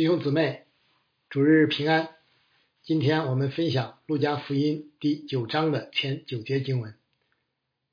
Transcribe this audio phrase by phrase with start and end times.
[0.00, 0.64] 弟兄姊妹，
[1.28, 2.08] 主日平安。
[2.82, 6.94] 今天我们分享《路加福音》第九章的前九节经文，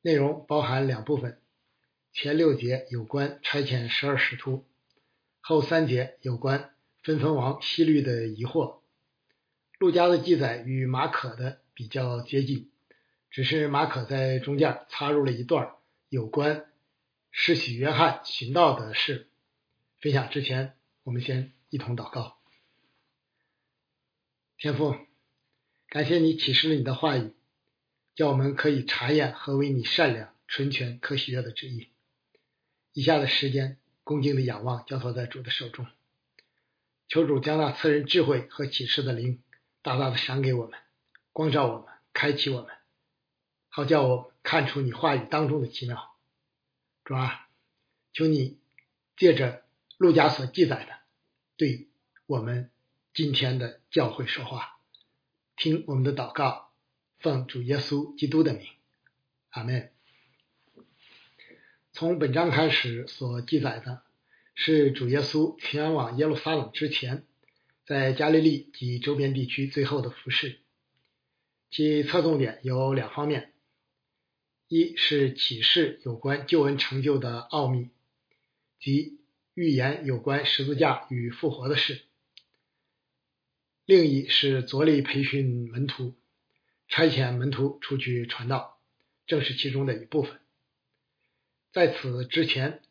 [0.02, 1.38] 内容包含两部分。
[2.14, 4.64] 前六节有关差遣十二使徒，
[5.42, 8.78] 后三节有关分封王希律的疑惑。
[9.78, 12.72] 路加的记载与马可的比较接近，
[13.30, 15.74] 只是马可在中间插入了一段
[16.08, 16.68] 有关
[17.32, 19.28] 施洗约翰寻道的事。
[20.00, 20.72] 分享之前，
[21.04, 21.57] 我们先。
[21.70, 22.38] 一同祷告，
[24.58, 24.96] 天父，
[25.90, 27.34] 感谢你启示了你的话语，
[28.16, 31.90] 叫我们可以查验何为你善良、纯全、可喜悦的旨意。
[32.94, 35.86] 以下的时间，恭敬的仰望，交托在主的手中，
[37.10, 39.44] 求主将那赐人智慧和启示的灵，
[39.82, 40.80] 大大的赏给我们，
[41.34, 42.72] 光照我们，开启我们，
[43.68, 46.16] 好叫我看出你话语当中的奇妙。
[47.04, 47.50] 主啊，
[48.14, 48.58] 求你
[49.18, 49.66] 借着
[49.98, 50.98] 路加所记载的。
[51.58, 51.88] 对
[52.28, 52.70] 我们
[53.16, 54.78] 今天的教会说话，
[55.56, 56.72] 听我们的祷告，
[57.18, 58.68] 奉主耶稣基督的名，
[59.50, 59.92] 阿门。
[61.94, 64.04] 从本章开始所记载的
[64.54, 67.26] 是主耶稣前往耶路撒冷之前，
[67.88, 70.60] 在加利利及周边地区最后的服饰，
[71.72, 73.52] 其侧重点有两方面：
[74.68, 77.90] 一是启示有关救恩成就的奥秘，
[78.80, 79.18] 即。
[79.58, 82.04] 预言有关十字架与复活的事，
[83.86, 86.16] 另一是着力培训门徒，
[86.88, 88.80] 差遣门徒出去传道，
[89.26, 90.40] 正是其中的一部分。
[91.72, 92.84] 在此之前，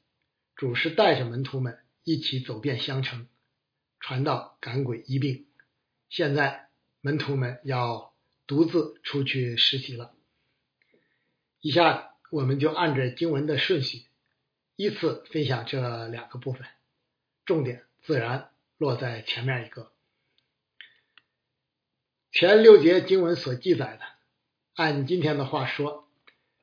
[0.57, 3.29] 主是带着门徒们一起走遍香城，
[4.01, 5.47] 传道、赶鬼、医病。
[6.09, 6.69] 现在
[7.01, 8.13] 门徒们要
[8.49, 10.17] 独自出去实习了。
[11.61, 14.07] 以下我们就按着经文的顺序。
[14.77, 16.67] 依次分享这两个部分，
[17.47, 19.91] 重点自然落在前面一个。
[22.31, 24.03] 前六节经文所记载的，
[24.75, 26.11] 按今天的话说，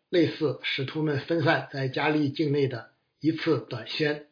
[0.09, 4.29] 类似使徒们分散在加利境内的一次短宣。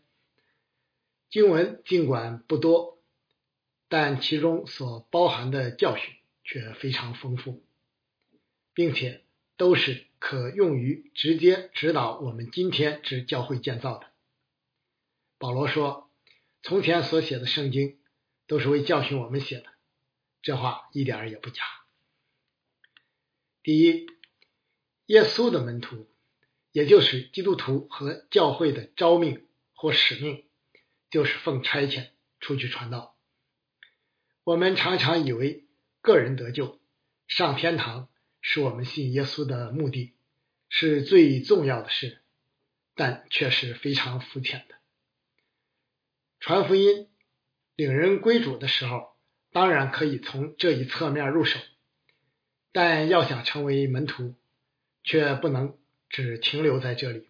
[1.31, 3.01] 经文尽管不多，
[3.89, 7.63] 但其中所包含的教训却非常丰富，
[8.75, 9.23] 并且
[9.57, 10.05] 都是。
[10.21, 14.05] 可用于直接指导我们今天之教会建造的。
[15.39, 16.11] 保罗说
[16.61, 17.99] ：“从前所写的圣经
[18.45, 19.65] 都是为教训我们写的。”
[20.43, 21.63] 这话一点也不假。
[23.63, 24.05] 第一，
[25.07, 26.07] 耶稣的门徒，
[26.71, 30.45] 也就是基督徒和教会的召命或使命，
[31.09, 32.09] 就是奉差遣
[32.39, 33.17] 出去传道。
[34.43, 35.65] 我们常常以为
[35.99, 36.79] 个人得救、
[37.27, 38.07] 上天堂。
[38.41, 40.13] 是我们信耶稣的目的，
[40.67, 42.19] 是最重要的事，
[42.95, 44.75] 但却是非常肤浅的。
[46.39, 47.07] 传福音、
[47.75, 49.15] 领人归主的时候，
[49.51, 51.59] 当然可以从这一侧面入手，
[52.71, 54.35] 但要想成为门徒，
[55.03, 55.77] 却不能
[56.09, 57.29] 只停留在这里，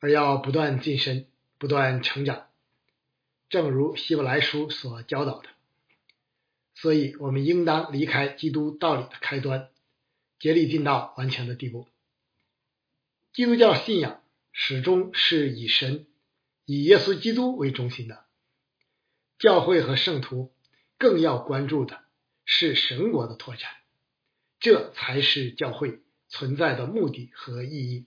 [0.00, 1.26] 而要不断晋升、
[1.58, 2.48] 不断成长。
[3.48, 5.48] 正如希伯来书所教导的，
[6.74, 9.70] 所以我们应当离开基督道理的开端。
[10.38, 11.88] 竭力尽到完全的地步。
[13.32, 16.06] 基督教信仰始终是以神、
[16.64, 18.24] 以耶稣基督为中心的。
[19.38, 20.52] 教会和圣徒
[20.96, 22.02] 更要关注的
[22.44, 23.70] 是神国的拓展，
[24.58, 28.06] 这才是教会存在的目的和意义。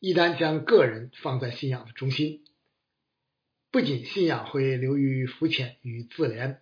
[0.00, 2.44] 一旦将个人放在信仰的中心，
[3.70, 6.58] 不仅信仰会流于肤浅与自怜，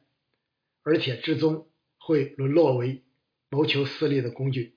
[0.82, 3.04] 而且至终会沦落为。
[3.48, 4.74] 谋求私利的工具，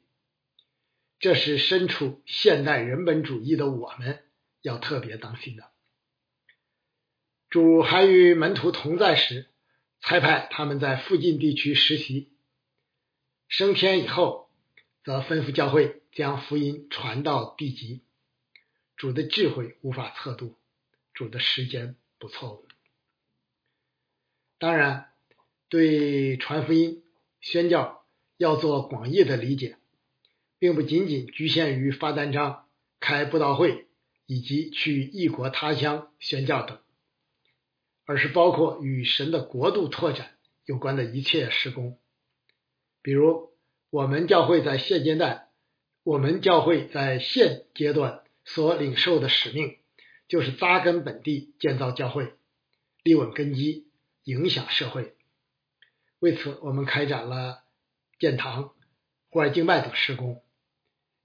[1.19, 4.23] 这是身处现代人本主义的我们
[4.61, 5.71] 要特别当心的。
[7.49, 9.47] 主还与门徒同在时，
[10.01, 12.29] 差派他们在附近地区实习；
[13.47, 14.51] 升天以后，
[15.03, 18.03] 则吩咐教会将福音传到地极。
[18.95, 20.55] 主的智慧无法测度，
[21.13, 22.67] 主的时间不错误。
[24.59, 25.11] 当然，
[25.69, 27.03] 对传福音、
[27.41, 27.98] 宣教。
[28.39, 29.75] 要做广义的理解，
[30.59, 32.69] 并不仅仅局限于发单张、
[33.01, 33.89] 开布道会
[34.25, 36.79] 以及去异国他乡宣教等，
[38.05, 41.99] 而是包括与神的国度拓展有关的一切施工。
[43.01, 43.51] 比如，
[43.89, 45.49] 我们教会在现阶段，
[46.03, 49.75] 我们教会在现阶段所领受的使命，
[50.29, 52.31] 就是扎根本地，建造教会，
[53.03, 53.89] 立稳根基，
[54.23, 55.13] 影响社会。
[56.19, 57.65] 为此，我们开展了。
[58.19, 58.73] 建堂、
[59.29, 60.43] 户外敬拜等施工，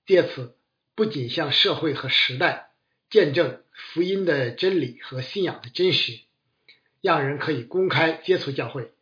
[0.07, 0.57] 借此
[0.95, 2.71] 不仅向社会和时代
[3.11, 6.21] 见证福音的真理和信仰的真实，
[7.01, 8.93] 让人可以公开接触教会，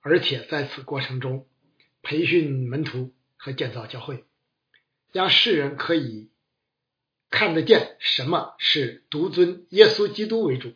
[0.00, 1.46] 而且在此过程中
[2.02, 4.24] 培训门徒和建造教会，
[5.12, 6.30] 让世人可以
[7.30, 10.74] 看得见什么是独尊耶稣基督为主，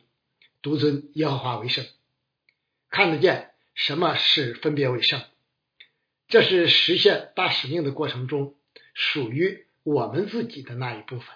[0.62, 1.84] 独尊耶和华为圣，
[2.91, 5.20] 看得见什么是分别为圣。
[6.28, 8.54] 这是实现大使命的过程中
[8.92, 11.26] 属于我们自己的那一部分，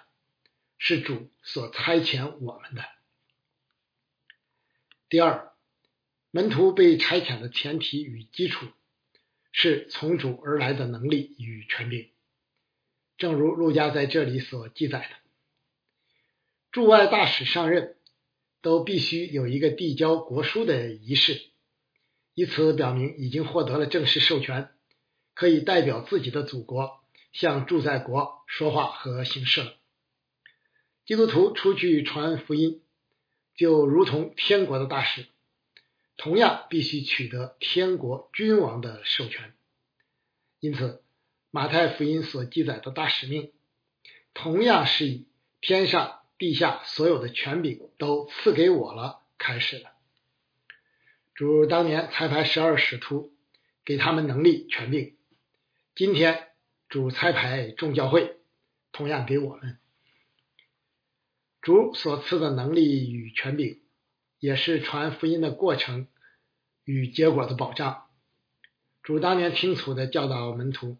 [0.77, 2.85] 是主所差遣我们的。
[5.09, 5.51] 第二，
[6.29, 8.67] 门徒被差遣的前提与基础
[9.51, 12.11] 是从主而来的能力与权柄，
[13.17, 15.15] 正如陆家在这里所记载的，
[16.71, 17.97] 驻外大使上任
[18.61, 21.41] 都必须有一个递交国书的仪式，
[22.35, 24.69] 以此表明已经获得了正式授权，
[25.33, 29.73] 可以代表自己的祖国向驻在国说话和行事了。
[31.05, 32.79] 基督徒出去传福音。
[33.55, 35.27] 就如同天国的大使，
[36.17, 39.53] 同样必须取得天国君王的授权。
[40.59, 41.03] 因此，
[41.51, 43.51] 马太福音所记载的大使命，
[44.33, 45.27] 同样是以
[45.61, 49.91] 天上地下所有的权柄都赐给我了开始的。
[51.35, 53.35] 主当年差派十二使徒，
[53.85, 55.13] 给他们能力权柄；
[55.95, 56.47] 今天
[56.89, 58.37] 主差派众教会，
[58.91, 59.77] 同样给我们。
[61.61, 63.79] 主所赐的能力与权柄，
[64.39, 66.07] 也是传福音的过程
[66.83, 68.07] 与结果的保障。
[69.03, 70.97] 主当年清楚的教导门徒：“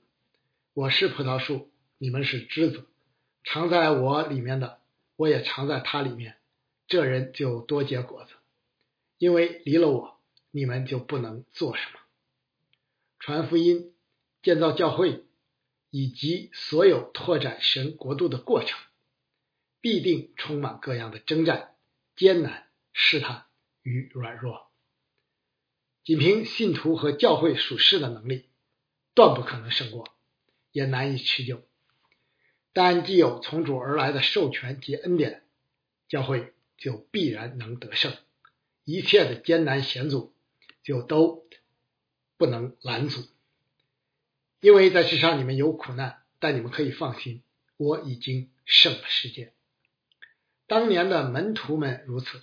[0.75, 2.85] 我是葡萄树，你们是枝子，
[3.43, 4.79] 藏在我里面的，
[5.15, 6.37] 我也藏在他里面，
[6.85, 8.33] 这人就多结果子。
[9.17, 10.19] 因为离了我，
[10.51, 11.99] 你们就不能做什么。”
[13.17, 13.92] 传福音、
[14.43, 15.25] 建造教会
[15.89, 18.79] 以及所有拓展神国度的过程。
[19.81, 21.75] 必定充满各样的征战、
[22.15, 23.47] 艰难、试探
[23.81, 24.71] 与软弱。
[26.05, 28.47] 仅凭信徒和教会属事的能力，
[29.13, 30.07] 断不可能胜过，
[30.71, 31.67] 也难以持久。
[32.71, 35.43] 但既有从主而来的授权及恩典，
[36.07, 38.15] 教会就必然能得胜。
[38.85, 40.33] 一切的艰难险阻，
[40.81, 41.45] 就都
[42.37, 43.27] 不能拦阻。
[44.63, 47.43] 因为在世上你们有苦难，但你们可以放心，
[47.75, 49.51] 我已经胜了世界。
[50.67, 52.41] 当年的门徒们如此，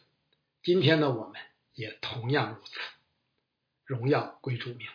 [0.62, 1.40] 今天的我们
[1.72, 2.72] 也同样如此。
[3.86, 4.86] 荣耀归主名。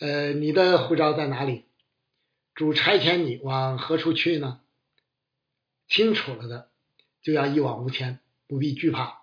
[0.00, 1.64] 呃，你的护照在哪里？
[2.54, 4.60] 主差遣你往何处去呢？
[5.88, 6.70] 清楚了的，
[7.22, 9.22] 就要一往无前，不必惧怕，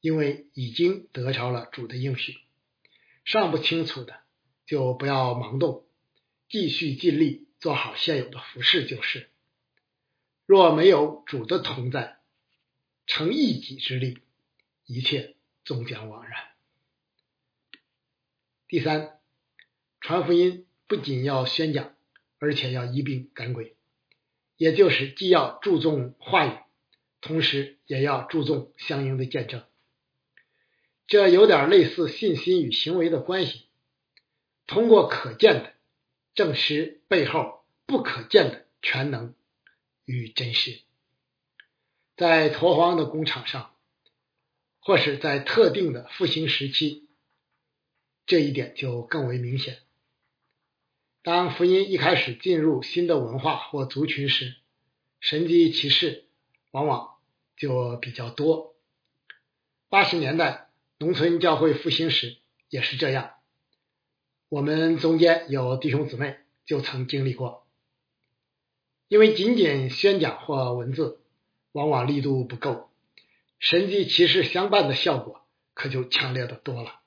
[0.00, 2.38] 因为已经得着了主的应许。
[3.26, 4.20] 尚不清楚的，
[4.68, 5.86] 就不要盲动，
[6.50, 9.30] 继续尽力做好现有的服饰就是。
[10.44, 12.18] 若没有主的同在，
[13.06, 14.18] 成一己之力，
[14.84, 16.34] 一切终将枉然。
[18.68, 19.18] 第三，
[20.02, 21.94] 传福音不仅要宣讲，
[22.38, 23.74] 而且要一并赶鬼，
[24.58, 26.58] 也就是既要注重话语，
[27.22, 29.64] 同时也要注重相应的见证。
[31.06, 33.67] 这有点类似信心与行为的关系，
[34.68, 35.74] 通过可见的
[36.34, 39.34] 证实背后不可见的全能。
[40.10, 40.80] 与真实，
[42.16, 43.74] 在拓荒的工厂上，
[44.80, 47.10] 或是在特定的复兴时期，
[48.24, 49.80] 这一点就更为明显。
[51.22, 54.56] 当福音一开始进入新的文化或族群时，
[55.20, 56.24] 神迹奇事
[56.70, 57.18] 往往
[57.54, 58.74] 就比较多。
[59.90, 62.38] 八十年代农村教会复兴时
[62.70, 63.34] 也是这样，
[64.50, 67.66] 我们中间有弟兄姊妹就曾经历过。
[69.08, 71.20] 因为仅仅宣讲或文字，
[71.72, 72.88] 往往力度不够，
[73.58, 75.42] 神迹其实相伴的效果
[75.74, 77.00] 可就强烈的多了。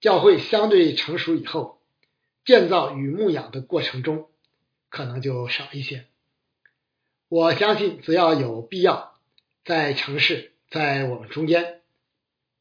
[0.00, 1.80] 教会相对成熟以后，
[2.44, 4.28] 建造与牧养的过程中，
[4.88, 6.06] 可能就少一些。
[7.28, 9.16] 我相信，只要有必要，
[9.64, 11.82] 在城市，在我们中间，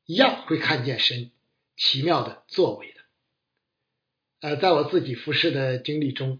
[0.05, 1.31] 一样会看见神
[1.75, 2.94] 奇妙的作为。
[4.45, 6.39] 呃，在我自己服侍的经历中。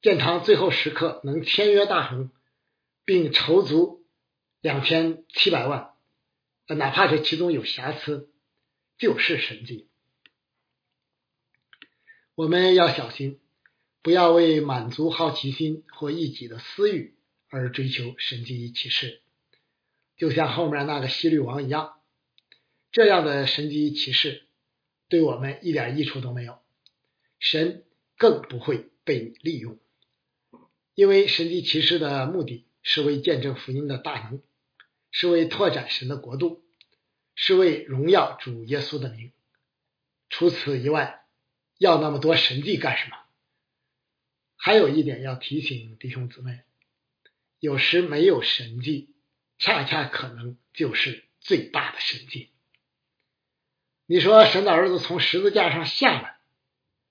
[0.00, 2.30] 建堂最后时刻能签约大恒，
[3.04, 4.06] 并筹足
[4.60, 5.90] 两千七百万，
[6.68, 8.30] 呃哪怕这其中有瑕疵，
[8.96, 9.88] 就是神迹。
[12.36, 13.40] 我们要小心，
[14.02, 17.16] 不要为满足好奇心或一己的私欲
[17.48, 19.20] 而追求神迹启示，
[20.16, 21.96] 就像后面那个西律王一样，
[22.92, 24.46] 这样的神迹启示
[25.08, 26.60] 对我们一点益处都没有，
[27.38, 27.84] 神
[28.16, 29.78] 更不会被你利用。
[30.94, 34.42] 因为神迹骑士的目的是为见证福音的大能，
[35.10, 36.64] 是为拓展神的国度，
[37.34, 39.32] 是为荣耀主耶稣的名。
[40.30, 41.26] 除此以外，
[41.78, 43.16] 要那么多神迹干什么？
[44.56, 46.62] 还有一点要提醒弟兄姊妹：
[47.60, 49.14] 有时没有神迹，
[49.58, 52.50] 恰恰可能就是最大的神迹。
[54.06, 56.35] 你说神的儿子从十字架上下来，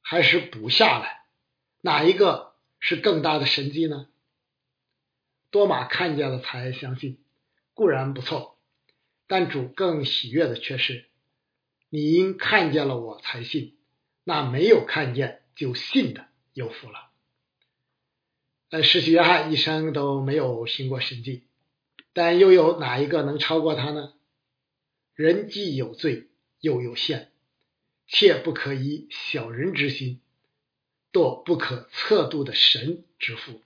[0.08, 1.26] 还是不下来？
[1.82, 4.08] 哪一个是更大的神迹呢？
[5.50, 7.18] 多马看见了才相信，
[7.74, 8.60] 固然不错，
[9.26, 11.06] 但主更喜悦的却是，
[11.90, 13.76] 你因看见了我才信，
[14.24, 17.10] 那没有看见就信的有福了。
[18.70, 21.48] 呃，使徒约翰一生都没有行过神迹，
[22.14, 24.14] 但又有哪一个能超过他呢？
[25.16, 26.28] 人既有罪，
[26.60, 27.32] 又有限，
[28.08, 30.22] 切不可以小人之心，
[31.12, 33.62] 堕不可测度的神之腹。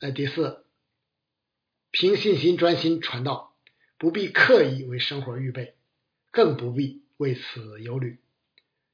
[0.00, 0.64] 呃，第四，
[1.90, 3.54] 凭信心专心传道，
[3.96, 5.74] 不必刻意为生活预备，
[6.30, 8.18] 更不必为此忧虑。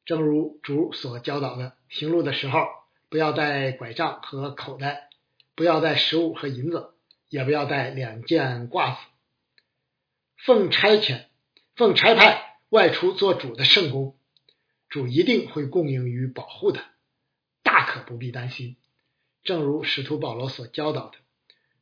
[0.04, 2.66] 正如主所教导的，行路的时候
[3.08, 5.10] 不要带拐杖和口袋，
[5.54, 6.94] 不要带食物和银子，
[7.28, 9.00] 也不要带两件褂子。
[10.36, 11.26] 奉差遣、
[11.74, 14.16] 奉差派外出做主的圣工，
[14.88, 16.80] 主一定会供应与保护的，
[17.64, 18.76] 大可不必担心。
[19.42, 21.18] 正如使徒保罗所教导的，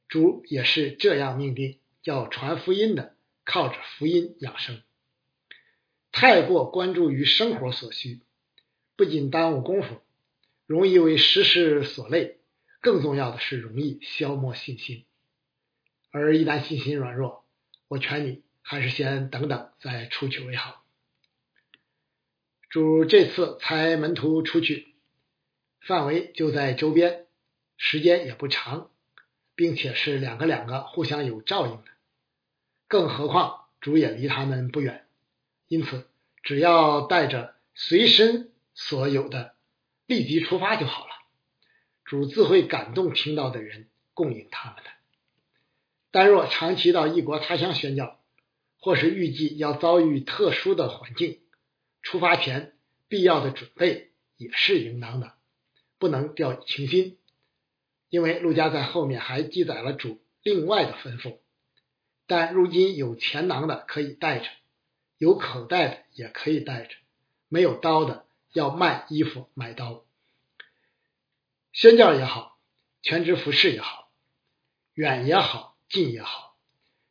[0.08, 3.14] 主也是这样命定，要传福音的
[3.44, 4.80] 靠着福音养生。
[6.10, 8.20] 太过关注于生活所需，
[8.96, 10.00] 不仅耽误功夫，
[10.64, 12.38] 容易为时事所累，
[12.80, 15.04] 更重要的是容易消磨信心。
[16.10, 17.44] 而一旦信心软弱，
[17.88, 20.84] 我劝你还是先等等再出去为好。
[22.68, 24.94] 主这次差门徒出去，
[25.80, 27.24] 范围就在周边。
[27.78, 28.90] 时间也不长，
[29.54, 31.84] 并且是两个两个互相有照应的，
[32.88, 35.06] 更何况主也离他们不远，
[35.66, 36.06] 因此
[36.42, 39.54] 只要带着随身所有的，
[40.04, 41.12] 立即出发就好了。
[42.04, 44.90] 主自会感动听到的人，供应他们的。
[46.10, 48.17] 但若长期到异国他乡宣教，
[48.88, 51.40] 或是预计要遭遇特殊的环境，
[52.00, 52.74] 出发前
[53.06, 55.34] 必要的准备也是应当的，
[55.98, 57.18] 不能掉以轻心。
[58.08, 61.36] 因为陆家在后面还记载了主另外的吩咐，
[62.26, 64.48] 但如今有钱囊的可以带着，
[65.18, 66.94] 有口袋的也可以带着，
[67.48, 70.06] 没有刀的要卖衣服买刀。
[71.74, 72.58] 宣教也好，
[73.02, 74.10] 全职服饰也好，
[74.94, 76.56] 远也好，近也好，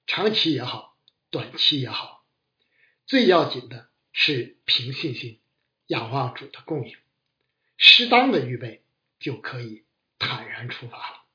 [0.08, 0.87] 长期也好，
[1.30, 2.26] 短期也好，
[3.06, 5.40] 最要紧的是凭信心
[5.88, 6.96] 仰望主的供应，
[7.78, 8.84] 适当的预备
[9.20, 9.84] 就可以。
[10.20, 11.26] 坦然出发了，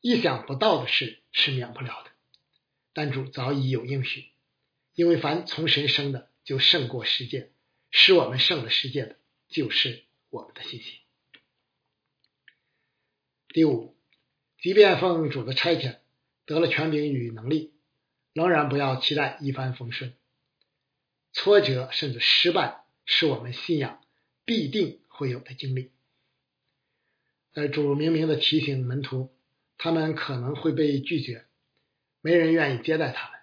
[0.00, 2.12] 意想不到的事是免不了的，
[2.92, 4.28] 但主早已有应许，
[4.94, 7.50] 因为凡从神生的就胜过世界，
[7.90, 9.18] 使我们胜了世界的
[9.48, 11.00] 就是我们的信心。
[13.48, 13.96] 第五，
[14.60, 15.98] 即便奉主的差遣
[16.46, 17.71] 得了权柄与能力，
[18.32, 20.14] 仍然不要期待一帆风顺，
[21.32, 24.00] 挫折甚至失败是我们信仰
[24.44, 25.90] 必定会有的经历。
[27.54, 29.30] 呃，主明明的提醒门徒，
[29.76, 31.44] 他们可能会被拒绝，
[32.22, 33.38] 没人愿意接待他们。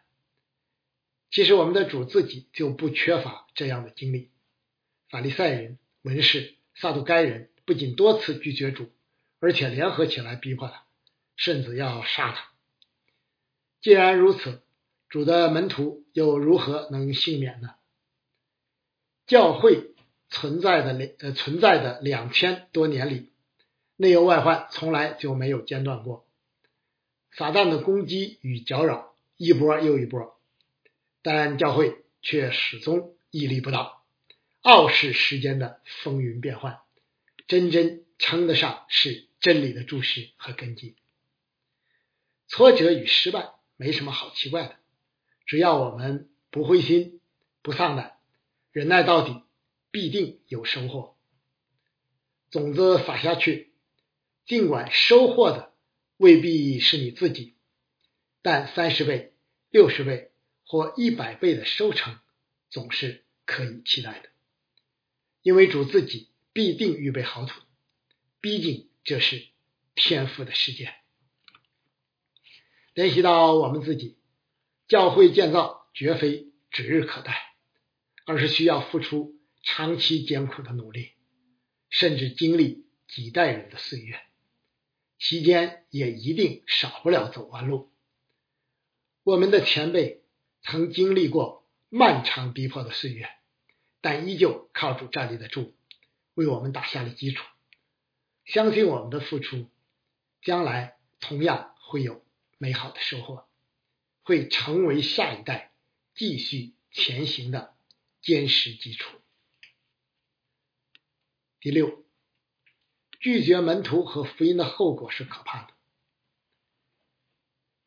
[1.29, 4.31] 其实我们的主自己就不缺乏这样的经历。
[5.09, 8.91] 法利赛人、文士、撒杜该人不仅多次拒绝主，
[9.39, 10.85] 而且联合起来逼迫他，
[11.35, 12.49] 甚至要杀他。
[13.81, 14.63] 既然如此，
[15.09, 17.75] 主的门徒又如何能幸免呢？
[19.25, 19.91] 教会
[20.29, 23.31] 存在的呃存在的两千多年里。
[24.01, 26.25] 内忧外患从来就没有间断过，
[27.31, 30.39] 撒旦的攻击与搅扰一波又一波，
[31.21, 34.05] 但教会却始终屹立不倒，
[34.61, 36.79] 傲视时间的风云变幻，
[37.45, 40.95] 真真称得上是真理的注释和根基。
[42.47, 44.77] 挫折与失败没什么好奇怪的，
[45.49, 47.21] 只要我们不灰心、
[47.63, 48.19] 不丧胆，
[48.71, 49.41] 忍耐到底，
[49.89, 51.17] 必定有收获。
[52.51, 53.73] 种子撒下去。
[54.45, 55.73] 尽管收获的
[56.17, 57.55] 未必是你自己，
[58.43, 59.33] 但三十倍、
[59.71, 60.31] 六十倍
[60.67, 62.19] 或一百倍的收成
[62.69, 64.29] 总是可以期待的，
[65.41, 67.59] 因为主自己必定预备好土，
[68.39, 69.47] 毕竟这是
[69.95, 70.93] 天赋的世界。
[72.93, 74.18] 联系到我们自己，
[74.89, 77.53] 教会建造绝非指日可待，
[78.25, 81.11] 而是需要付出长期艰苦的努力，
[81.91, 84.19] 甚至经历几代人的岁月。
[85.19, 87.91] 期间也一定少不了走弯路。
[89.21, 90.23] 我们的前辈
[90.63, 93.29] 曾经历过漫长逼迫的岁月，
[94.01, 95.75] 但依旧靠主站立得住，
[96.33, 97.45] 为我们打下了基础。
[98.43, 99.69] 相信我们的付出，
[100.41, 102.25] 将来同样会有
[102.57, 103.47] 美好的收获，
[104.29, 105.71] 会成为下一代
[106.13, 107.73] 继续前行的
[108.21, 109.17] 坚实基础。
[111.59, 112.05] 第六，
[113.19, 115.73] 拒绝门徒和福音的后果是可怕的。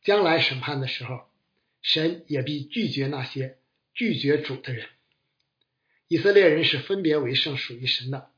[0.03, 1.31] 将来审判的时候，
[1.81, 3.61] 神也必拒绝那些
[3.95, 4.89] 拒绝主的人。
[6.09, 8.33] 以色列人是分别为圣，属于神的，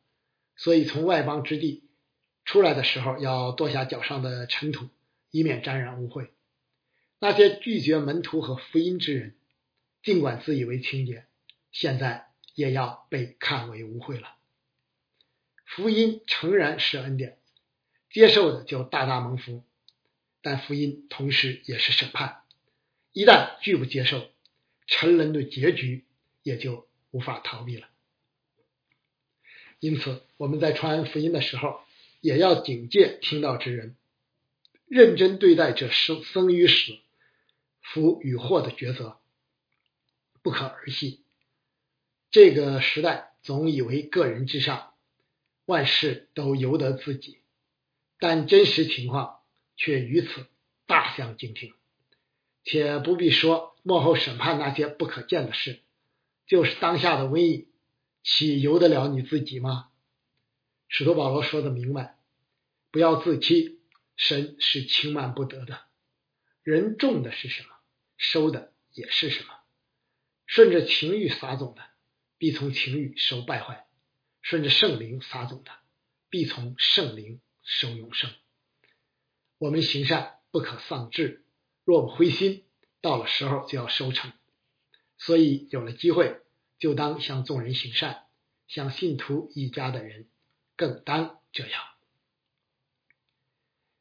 [0.57, 1.85] 所以从外邦之地
[2.45, 4.91] 出来的时候，要跺下脚上的尘土，
[5.31, 6.29] 以免沾染污秽。
[7.25, 9.35] 那些拒绝门徒和福音之人，
[10.03, 11.25] 尽管自以为清洁，
[11.73, 14.37] 现在也要被看为污秽了。
[15.65, 17.39] 福音诚然是恩典，
[18.11, 19.65] 接受的就大大蒙福。
[20.43, 22.43] 但福音同时也是审判，
[23.15, 24.29] 一旦拒不接受，
[24.87, 26.05] 沉沦的结局
[26.43, 27.89] 也就无法逃避了。
[29.81, 31.81] 因此，我们在传福音的时候，
[32.21, 33.97] 也要警戒听到之人，
[34.85, 36.99] 认真对待这生生与死、
[37.85, 39.21] 福与祸的抉择，
[40.43, 41.23] 不可儿戏。
[42.33, 44.95] 这个时代总以为个人至上，
[45.65, 47.39] 万事都由得自己，
[48.19, 49.41] 但真实情况。
[49.77, 50.47] 却与此
[50.87, 51.75] 大相径庭，
[52.63, 55.81] 且不必说幕后审判那些不可见的事，
[56.47, 57.67] 就是当下的瘟疫，
[58.23, 59.89] 岂由得了你自己吗？
[60.87, 62.17] 使徒保罗说的明白，
[62.93, 63.81] 不要自欺，
[64.15, 65.81] 神是轻慢不得的。
[66.63, 67.74] 人重的是什么，
[68.17, 69.55] 收的也是什么。
[70.47, 71.83] 顺着情欲撒种的，
[72.39, 73.87] 必从情欲收败坏；
[74.43, 75.73] 顺着圣灵撒种的，
[76.29, 78.31] 必从圣灵收永生。
[79.59, 81.45] 我们行善不可丧志，
[81.85, 82.65] 若不灰心，
[83.01, 84.33] 到了时候就要收成。
[85.17, 86.43] 所以有了机会，
[86.79, 88.27] 就当向众人行善，
[88.69, 90.29] 向信徒一家的人
[90.77, 91.83] 更当这样。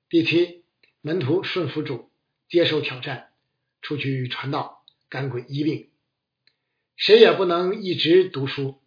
[0.09, 0.65] 第七，
[1.01, 2.11] 门徒顺服主，
[2.49, 3.32] 接受挑战，
[3.83, 5.91] 出去传道，赶鬼医病。
[6.95, 8.81] 谁也不能一直读书，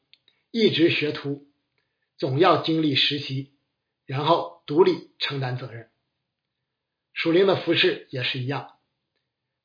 [0.50, 1.46] 一直学徒，
[2.16, 3.52] 总要经历实习，
[4.06, 5.90] 然后独立承担责任。
[7.12, 8.78] 属灵的服饰也是一样，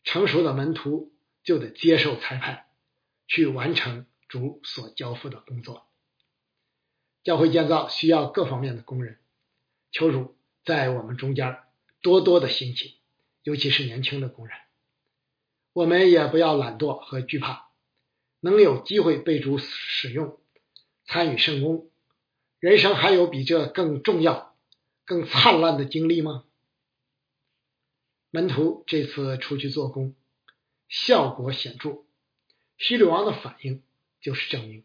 [0.03, 1.13] 成熟的门徒
[1.43, 2.65] 就得接受裁判，
[3.27, 5.87] 去完成主所交付的工作。
[7.23, 9.19] 教会建造需要各方面的工人，
[9.91, 11.59] 求主在我们中间
[12.01, 12.97] 多多的兴起，
[13.43, 14.57] 尤其是年轻的工人。
[15.73, 17.69] 我们也不要懒惰和惧怕，
[18.39, 20.39] 能有机会被主使用，
[21.05, 21.89] 参与圣工，
[22.59, 24.55] 人生还有比这更重要、
[25.05, 26.43] 更灿烂的经历吗？
[28.29, 30.15] 门徒这次出去做工，
[30.87, 32.03] 效果显著。
[32.77, 33.83] 希律王的反应
[34.21, 34.83] 就是证明。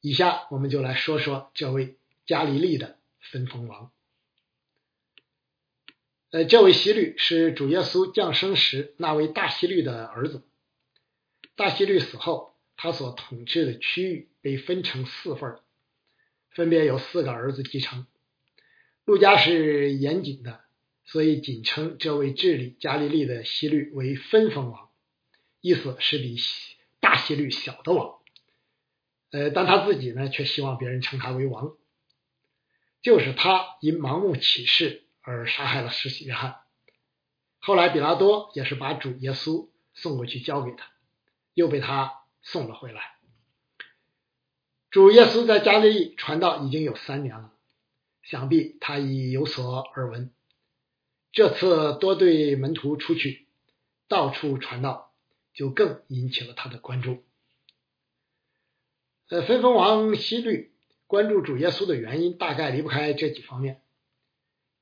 [0.00, 3.90] 以下我们就来说说这位加利利的分封王。
[6.30, 10.42] 呃，这位希律是主耶稣降生时那位大希律的儿子。
[11.56, 15.58] 大希律死后，他所统治的区域被分成四份，
[16.50, 18.06] 分别由四个儿子继承。
[19.04, 20.60] 路加是严谨的。
[21.06, 24.90] 所以仅称这位治理加利利的希律为分封王，
[25.60, 26.36] 意思是比
[27.00, 28.20] 大希律小的王。
[29.32, 31.76] 呃，但他自己呢，却希望别人称他为王。
[33.02, 36.56] 就是他因盲目起誓而杀害了施洗约翰。
[37.58, 40.90] 后来比拉多也是把主耶稣送过去交给他，
[41.54, 43.16] 又被他送了回来。
[44.90, 47.52] 主耶稣在加利利传道已经有三年了，
[48.22, 50.32] 想必他已有所耳闻。
[51.32, 53.46] 这次多对门徒出去
[54.08, 55.12] 到处传道，
[55.54, 57.22] 就更引起了他的关注。
[59.28, 60.72] 呃，分封王希律
[61.06, 63.80] 关注主耶稣的原因，大概离不开这几方面：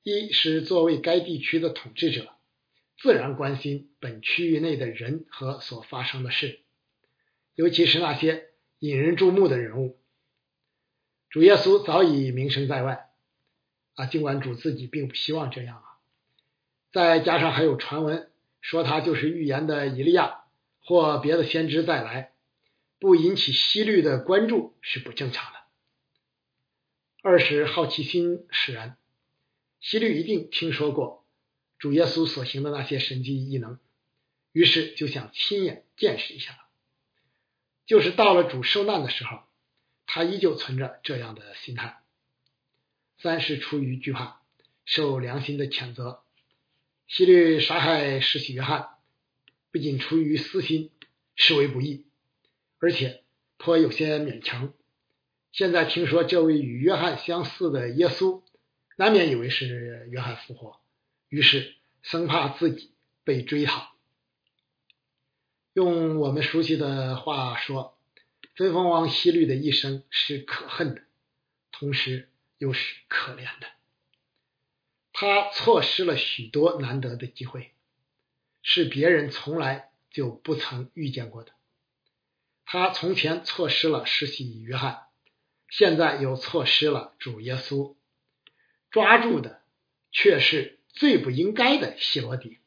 [0.09, 2.33] 一是作为该地区的统治者，
[2.97, 6.59] 自然关心本区域内的人和所发生的事，
[7.55, 8.47] 尤其是那些
[8.79, 9.97] 引人注目的人物。
[11.29, 13.09] 主耶稣早已名声在外，
[13.95, 15.83] 啊，尽管主自己并不希望这样啊。
[16.91, 20.41] 再加上还有传闻说他就是预言的以利亚
[20.79, 22.33] 或别的先知再来，
[22.99, 25.59] 不引起希律的关注是不正常的。
[27.21, 28.97] 二是好奇心使然，
[29.81, 31.25] 希律一定听说过
[31.77, 33.79] 主耶稣所行的那些神迹异能，
[34.51, 36.59] 于是就想亲眼见识一下。
[37.85, 39.39] 就是到了主受难的时候，
[40.05, 41.99] 他依旧存着这样的心态。
[43.17, 44.41] 三是出于惧怕，
[44.85, 46.21] 受良心的谴责。
[47.07, 48.89] 希律杀害施洗约翰，
[49.71, 50.91] 不仅出于私心，
[51.35, 52.05] 视为不义，
[52.79, 53.23] 而且
[53.57, 54.73] 颇有些勉强。
[55.51, 58.43] 现在听说这位与约翰相似的耶稣，
[58.99, 60.81] 难免以为是约翰复活，
[61.29, 62.91] 于是生怕自己
[63.23, 63.95] 被追讨。
[65.71, 67.97] 用我们熟悉的话说，
[68.55, 71.03] 分封王希律的一生是可恨的，
[71.71, 73.67] 同时又是可怜的。
[75.13, 77.71] 他错失了许多难得的机会，
[78.61, 81.53] 是别人从来就不曾遇见过的。
[82.65, 85.03] 他从前错失了施洗约翰，
[85.69, 87.95] 现在又错失了主耶稣，
[88.91, 89.61] 抓住的
[90.11, 92.57] 却是最不应该的希罗底。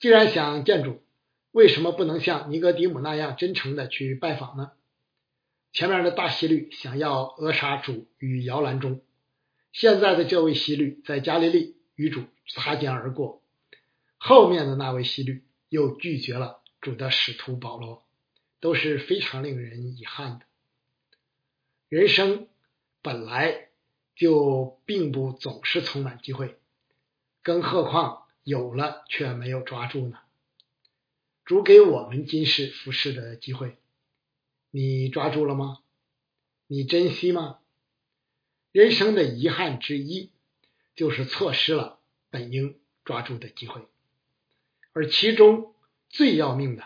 [0.00, 1.02] 既然想见主，
[1.50, 4.72] 为什么不能像尼格迪姆那样真诚的去拜访呢？
[5.72, 9.02] 前面的大希律想要扼杀主与摇篮中，
[9.72, 13.42] 现在的这位希律在加利利与主擦肩而过，
[14.18, 18.04] 后面的那位希律又拒绝了主的使徒保罗，
[18.60, 20.44] 都是非常令人遗憾的。
[21.88, 22.48] 人生
[23.00, 23.68] 本来
[24.14, 26.58] 就并不总是充满机会，
[27.42, 30.18] 更何况有了却没有抓住呢？
[31.44, 33.76] 主给我们今世服侍的机会，
[34.70, 35.78] 你抓住了吗？
[36.66, 37.58] 你珍惜吗？
[38.70, 40.30] 人生的遗憾之一，
[40.94, 41.98] 就是错失了
[42.30, 43.82] 本应抓住的机会，
[44.92, 45.74] 而其中
[46.08, 46.84] 最要命的，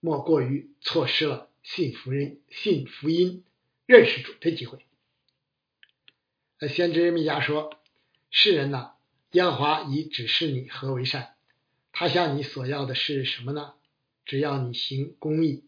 [0.00, 3.44] 莫过于错失了信福音、信福音、
[3.86, 4.84] 认识主的机会。
[6.60, 7.78] 那先知米迦说
[8.30, 8.92] ：“世人呐，
[9.32, 11.34] 耶和华已指示你何为善。”
[11.96, 13.74] 他向你所要的是什么呢？
[14.24, 15.64] 只要你行公义、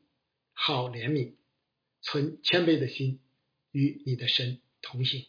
[0.55, 1.35] 好怜悯、
[2.01, 3.20] 存谦卑的心，
[3.70, 5.27] 与你的神同行。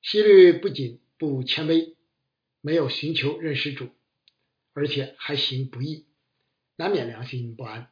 [0.00, 1.94] 希律不仅不谦卑，
[2.60, 3.90] 没有寻求认识主，
[4.72, 6.06] 而且还行不义，
[6.76, 7.90] 难免良心不安。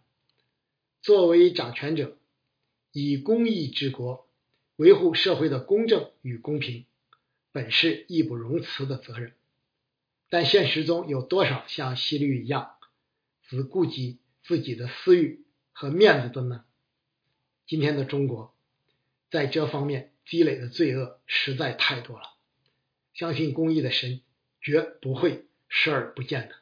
[1.02, 2.16] 作为掌权者，
[2.92, 4.23] 以公义治国，
[4.76, 6.87] 维护社会的公正与公平，
[7.52, 9.34] 本是义不容辞的责任。
[10.28, 12.74] 但现实中有多少像西律一样
[13.42, 16.64] 只顾及自己的私欲和面子的呢？
[17.66, 18.52] 今天的中国
[19.30, 22.34] 在这方面积累的罪恶实在太多了。
[23.12, 24.22] 相信公义的神
[24.60, 26.56] 绝不会视而不见的。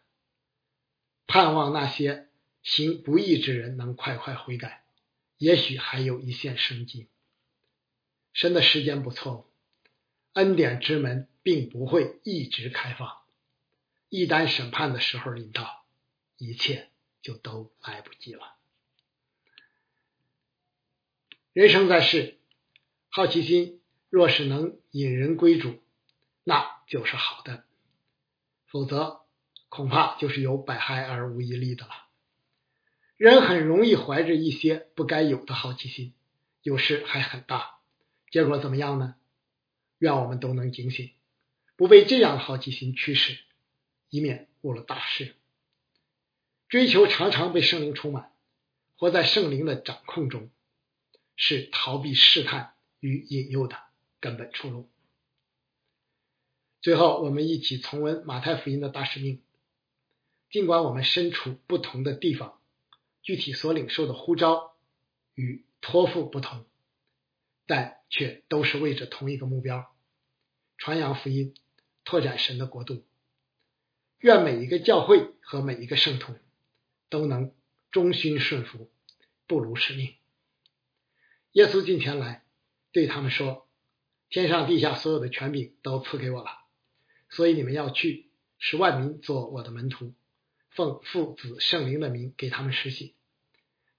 [1.27, 2.29] 盼望那些
[2.62, 4.85] 行不义之人能快快悔改，
[5.38, 7.09] 也许还有一线生机。
[8.33, 9.51] 神的时间不错，
[10.33, 13.18] 恩典之门并不会一直开放。
[14.09, 15.85] 一旦审判的时候临到，
[16.37, 16.90] 一切
[17.21, 18.57] 就都来不及了。
[21.53, 22.38] 人生在世，
[23.11, 25.83] 好奇心若是能引人归主，
[26.45, 27.64] 那就是好的；
[28.66, 29.27] 否则，
[29.68, 31.92] 恐怕就是有百害而无一利的了。
[33.18, 36.14] 人很容易怀着一些不该有的好奇心，
[36.62, 37.79] 有时还很大，
[38.33, 39.14] 结果怎么样呢？
[39.99, 41.12] 愿我们都能警醒，
[41.77, 43.38] 不被这样的好奇心驱使。
[44.09, 45.35] 以免误了大事。
[46.68, 48.31] 追求常常被圣灵充满，
[48.97, 50.51] 活在圣灵的掌控中，
[51.35, 53.79] 是逃避试探与引诱的
[54.21, 54.90] 根本出路。
[56.83, 59.42] 最后，我们一起重温马太福音的大使命。
[60.51, 62.61] 尽管我们身处不同的地方，
[63.23, 64.77] 具体所领受的呼召
[65.35, 66.66] 与托付不同，
[67.66, 69.94] 但却都是为着同一个目标：
[70.79, 71.55] 传扬福音，
[72.05, 73.05] 拓展神的国度。
[74.18, 76.35] 愿每一个教会和每一个圣徒
[77.09, 77.53] 都能
[77.90, 78.90] 忠心顺服，
[79.46, 80.14] 不辱使命。
[81.53, 82.44] 耶稣近前来
[82.92, 83.68] 对他们说
[84.31, 86.51] ：“天上地下所有的权柄都赐给我了，
[87.29, 90.14] 所以你们要去，使万民做我的门徒，
[90.70, 93.14] 奉父子圣灵的名给他们实习。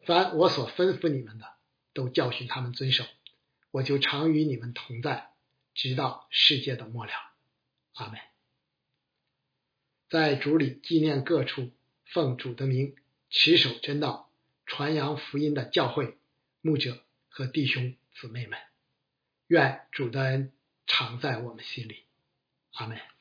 [0.06, 1.46] 凡我所吩咐你们的，
[1.94, 3.04] 都教训他们遵守。
[3.74, 5.32] 我就常与你们同在，
[5.74, 7.12] 直到世界的末了。”
[7.94, 8.20] 阿门。
[10.10, 11.72] 在主里纪念各处
[12.06, 12.96] 奉主的名
[13.32, 14.30] 持守真道、
[14.68, 16.20] 传扬福音的教会
[16.62, 18.60] 牧者和弟兄姊妹们，
[19.48, 20.54] 愿主的恩
[20.86, 22.04] 常在我们心里。
[22.74, 23.13] 阿门。